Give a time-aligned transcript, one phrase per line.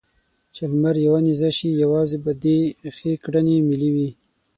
[0.55, 2.57] چې لمر يوه نېزه شي؛ يوازې به دې
[2.95, 4.09] ښې کړنې ملې وي.